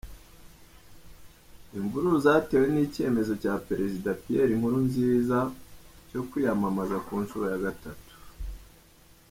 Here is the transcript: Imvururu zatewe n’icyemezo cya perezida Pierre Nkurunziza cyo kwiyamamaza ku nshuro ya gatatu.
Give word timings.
Imvururu 1.77 2.17
zatewe 2.25 2.65
n’icyemezo 2.69 3.33
cya 3.43 3.53
perezida 3.67 4.09
Pierre 4.21 4.53
Nkurunziza 4.59 5.39
cyo 6.09 6.21
kwiyamamaza 6.29 6.97
ku 7.05 7.13
nshuro 7.23 7.45
ya 7.51 7.59
gatatu. 7.65 8.13